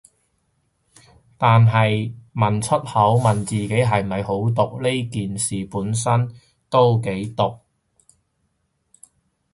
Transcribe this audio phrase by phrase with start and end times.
[1.37, 6.33] 但係問出口，問自己係咪好毒，呢件事本身
[6.71, 7.59] 都幾毒